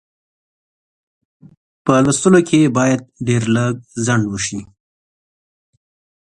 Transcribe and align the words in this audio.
په 1.83 1.93
لوستلو 2.03 2.39
کې 2.47 2.57
یې 2.63 2.69
باید 2.77 2.99
ډېر 3.27 3.43
لږ 3.55 3.73
ځنډ 4.05 4.23
وشي. 4.29 4.59